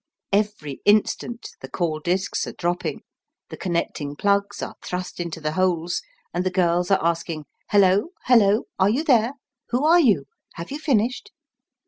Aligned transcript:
Every 0.31 0.81
instant 0.83 1.51
the 1.59 1.69
call 1.69 1.99
discs 1.99 2.47
are 2.47 2.53
dropping, 2.53 3.03
the 3.49 3.55
connecting 3.57 4.15
plugs 4.15 4.63
are 4.63 4.73
thrust 4.83 5.19
into 5.19 5.39
the 5.39 5.51
holes, 5.51 6.01
and 6.33 6.43
the 6.43 6.49
girls 6.49 6.89
are 6.89 7.05
asking 7.05 7.45
"Hullo! 7.69 8.07
hullo!" 8.25 8.63
"Are 8.79 8.89
you 8.89 9.03
there?" 9.03 9.33
"Who 9.69 9.85
are 9.85 9.99
you?" 9.99 10.25
"Have 10.55 10.71
you 10.71 10.79
finished?" 10.79 11.31